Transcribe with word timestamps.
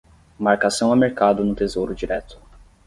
Marcação 0.39 0.91
a 0.91 0.95
mercado 0.95 1.45
no 1.45 1.53
Tesouro 1.53 1.93
Direto 1.93 2.41